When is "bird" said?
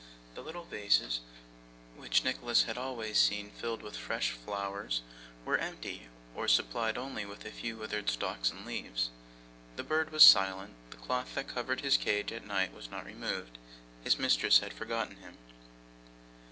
9.83-10.11